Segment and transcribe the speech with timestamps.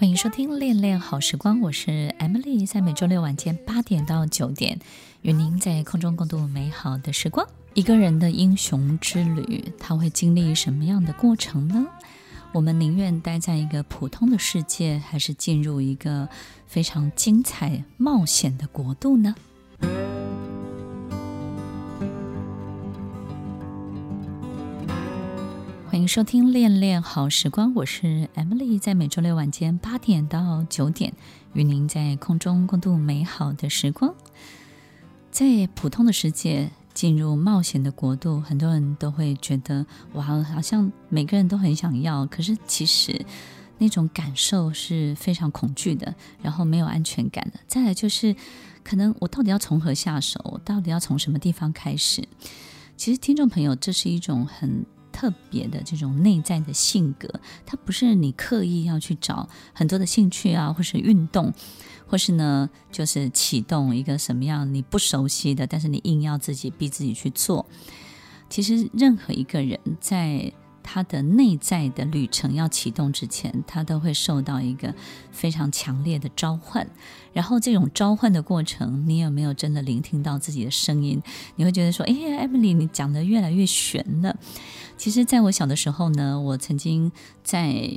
[0.00, 4.80] 欢迎收听《恋恋好时光》，我是 Emily，在每周六晚间八点到九点，
[5.20, 7.46] 与您在空中共度美好的时光。
[7.74, 11.86] 一个人的英雄之旅，他会经历什么样的过程呢？
[12.52, 16.26] 我们宁愿待在一个普通的世界，还是进入一个
[16.66, 19.34] 非常精彩冒险的国度呢？
[26.00, 31.12] 欢迎收听《恋恋好时光》，我是 Emily，在每周六晚间八点到九点，
[31.52, 34.14] 与您在空中共度美好的时光。
[35.30, 43.22] 在普通的世界进入冒险的国度，很多人都会觉得哇，好像每个人都很想要，可是其实
[43.76, 47.60] 那种感受是非常恐惧的，然后没有安全感的。
[47.68, 48.34] 再来就是，
[48.82, 50.40] 可能我到底要从何下手？
[50.50, 52.26] 我到底要从什么地方开始？
[52.96, 54.86] 其实，听众朋友，这是一种很。
[55.12, 57.28] 特别的这种内在的性格，
[57.66, 61.52] 它不是你刻意要去找很多的兴趣啊，或是运动，
[62.06, 67.66] 或是呢，就是启动一个什么样你不熟悉的，但是你硬要自己逼自己去做。
[68.48, 70.52] 其实，任何一个人在
[70.82, 74.94] 他的内在的旅程要启动之前，他都会受到一个
[75.30, 76.86] 非常强烈的召唤。
[77.32, 81.22] 然后，这种召唤的过程，你有没有真的聆听到自己的声音？
[81.56, 84.36] 你会觉得说：“哎呀，Emily，你讲得越来越玄了。”
[84.98, 87.10] 其实，在我小的时候呢，我曾经
[87.44, 87.88] 在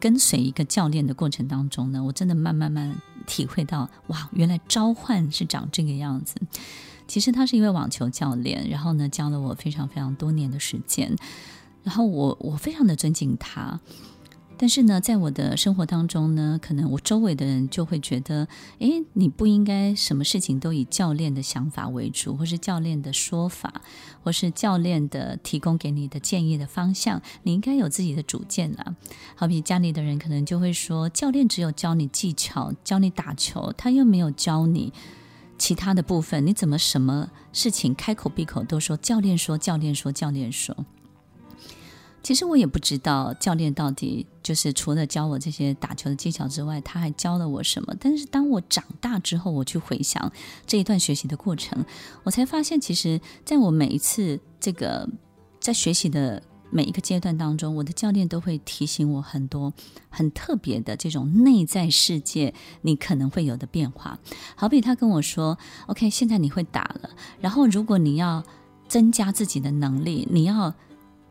[0.00, 6.36] 跟随一个教练的过程当中呢，我真的慢慢慢体会到，哇，原来召唤是长这个样子。
[7.06, 11.14] 其实他是一位网球教练，然后呢，教了我非常非常多年的时间，
[11.84, 13.78] 然后我我非常的尊敬他。
[14.56, 18.46] 但是呢，在我的生活当中呢，可能我周围的人就会觉得，
[18.78, 23.82] 诶，你不应该什么事情都以教练的想法为主，或是教练的说法，
[24.22, 28.94] 或是教练的提供给你的建议的方向，你应该有自己的主见啊。
[29.34, 34.92] 好比家里的人可能就会说，教练只有教你技巧，教你打球，他又没有教你
[35.58, 40.86] 其他的部分，你怎么什么事情开口闭口都说教练说，教练说，教练说。
[42.24, 47.94] 其实我也不知道教练到底就是除了教我这些打球的技巧之外，他还教了我什么。
[48.00, 50.32] 但是当我长大之后，我去回想
[50.66, 51.84] 这一段学习的过程，
[52.22, 55.06] 我才发现，其实在我每一次这个
[55.60, 59.74] 在学习的每一个阶段当中，我的教练都会提醒我很多
[60.08, 64.18] 很特别的这种内在世界你可能会有的变化。
[64.56, 65.58] 好比他跟我说
[65.88, 68.42] ：“OK，现在你会打了，然后如果你要
[68.88, 70.72] 增加自己的能力，你要。”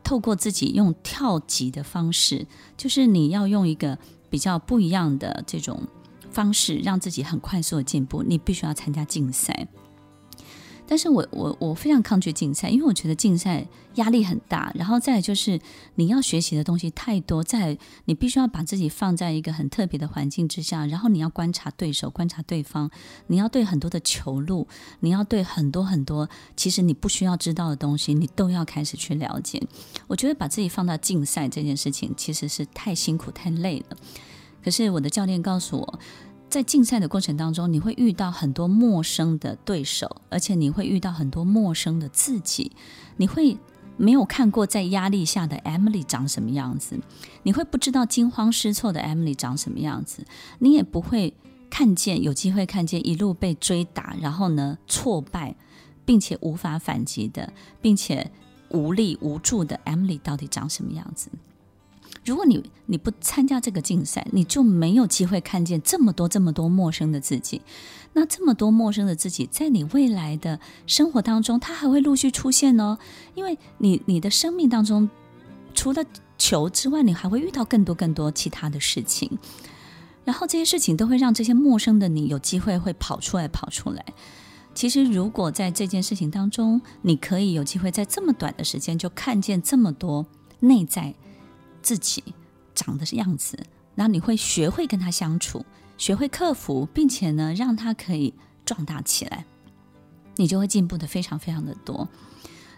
[0.04, 3.98] 透过自己用跳级的方式，就是你要用一个
[4.30, 5.82] 比较不一样的这种
[6.30, 8.22] 方式，让自己很快速的进步。
[8.22, 9.66] 你必须要参加竞赛。
[10.86, 15.58] 但是我我我非常抗拒竞赛，因为我觉得竞赛压力很大，然后再就是
[15.94, 22.90] 你要学习的东西太多，再你必须要把自己放在一个很特别的环境之下，然后你要观察对手，观察对方，
[23.28, 24.68] 你要对很多的球路，
[25.00, 29.62] 你要对很多很多其实你不需要知道的东西，你都要开始去了解。
[30.06, 33.96] 我觉得把自己放到竞赛这件事情其实是太辛苦太累了。
[34.62, 35.98] 可是我的教练告诉我。
[36.54, 42.70] 在竞赛的过程当中，你会遇到很多陌生的对手，而且你会遇到很多陌生的自己。
[43.16, 43.58] 你会
[43.96, 46.96] 没有看过在压力下的 Emily 长什么样子，
[47.42, 50.24] 你会不知道惊慌失措的 Emily 长什么样子，
[50.60, 51.34] 你也不会
[51.68, 55.56] 看见有机会看见一路被追打，然后呢挫败，
[56.04, 58.30] 并且无法反击的，并且
[58.68, 61.30] 无力无助的 Emily 到底长什么样子。
[62.24, 67.60] 如果你你不参加这个竞赛，你就没有机会看见这么多这么多陌生的自己。
[68.14, 72.96] 那这么多陌生的自己，在你未来的生活当中，它还会陆续出现哦。
[73.34, 75.10] 因为你你的生命当中，
[75.74, 76.04] 除了
[76.38, 79.38] 球之外，你还会遇到更多更多其他的事情。
[80.24, 84.04] 然后这些事情都会让这些陌生的你有机会会跑出来跑出来。
[84.72, 90.24] 其实，如果在这件事情当中，你可以有机会在这么短的时间就看见这么多
[90.60, 91.14] 内在。
[91.84, 92.24] 自己
[92.74, 93.56] 长的样子，
[93.94, 95.64] 那你会学会跟他相处，
[95.98, 99.44] 学会克服，并且呢，让他可以壮大起来，
[100.36, 102.08] 你就会进步的非常非常的多。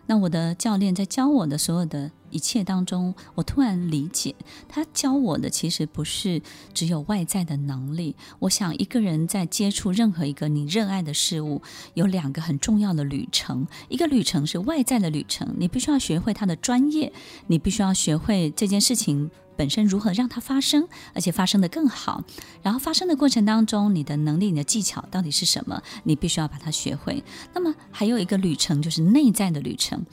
[0.06, 4.34] 那我的教练在教我的所有的一切当中，我突然理解，
[4.68, 6.40] 他教我的其实不是
[6.72, 8.14] 只有外在的能力。
[8.40, 11.60] 我想一个人在接触任何一个你热爱的事物，
[11.94, 17.12] 有两个很重要的旅程，一个旅程是外在的旅程，你必须要学会他的专业，
[17.48, 19.30] 你必须要学会这件事情。
[19.56, 22.22] 本身如何让它发生，而且发生得更好？
[22.62, 25.82] 然后发生的过程当中，你的能力、你的技巧到底是什么？
[26.04, 27.24] 你必须要把它学会。
[27.54, 30.04] 那么还有一个旅程，就是内在的旅程。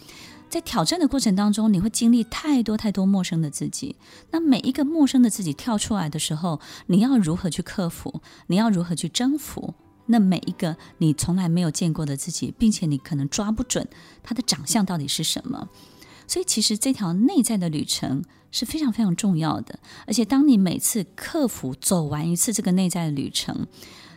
[0.49, 3.95] 在挑战的过程当中，你会经历太多太多陌生的自己。
[4.29, 8.21] 那每一个陌生的自己跳出来的时候，你要如何去克服？
[8.45, 9.73] 你要如何去征服？
[10.05, 13.87] 那每一个你从来没有见过的自己，并且你可能抓不准
[14.21, 15.69] 他的长相到底是什么。
[16.27, 18.23] 所以，其实这条内在的旅程
[18.53, 19.77] 是非常非常重要的。
[20.07, 23.67] 而且，当你每次克服走完一次这个内在的旅程，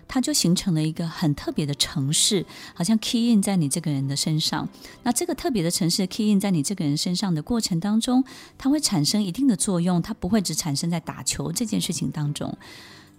[0.07, 4.69] 它就形成了一个很特别的城市，好像 key in 在你这个人的身上。
[5.03, 8.23] 那这个特别的城市 key in 在你这个人身上的过程当中，
[8.57, 10.01] 它会产生一定的作用。
[10.01, 12.57] 它不会只产生在打球这件事情当中。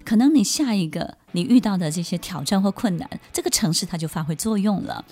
[0.06, 5.04] 可能你下一个你遇到的这些挑战或困难，这个城市它就发挥作用了。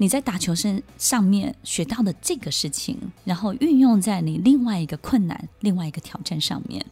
[0.00, 6.82] 你在打球身上面学到的这个事情，然后运用在你另外一个困难、另外一个挑战上面，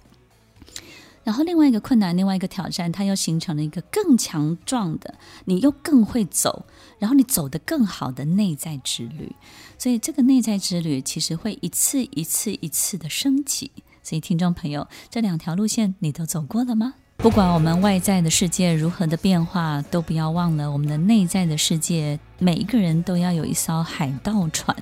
[1.24, 5.14] 然后另外一个困难、另外一个挑战，它又形成了一个更强壮的，
[5.46, 6.66] 你又更会走，
[6.98, 9.32] 然后你走得更好的内在之旅。
[9.78, 13.70] 所以这个内在之旅其实会一次一次一次的升级。
[14.02, 16.92] 所以听众朋友，这两条路线你都走过了吗？
[17.16, 22.20] 不管我们外在的世界如何的变化，都不要忘了我们的内在的世界。
[22.38, 24.74] 每一个人都要有一艘海盗船，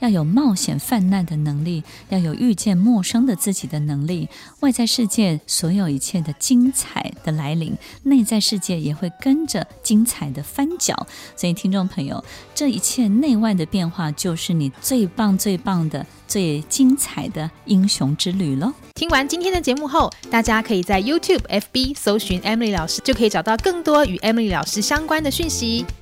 [0.00, 4.28] 要有冒险犯难的能力，要有遇见陌生的自己的能力。
[4.60, 11.06] 外在世界所有一切的精彩的来临，内在世界也会跟着精彩的翻搅。
[11.36, 18.72] 所以，听众朋友，这一切内外的变化，就是你最棒、最棒的、最精彩的英雄之旅喽！
[18.94, 25.84] 听完今天的节目后，大家可以在 YouTube、FB 搜寻 Emily 老师，就可以找到更多与 Emily 老师相关的讯息。